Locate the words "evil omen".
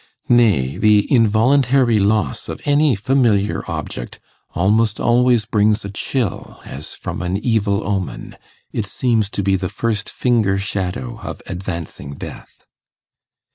7.45-8.35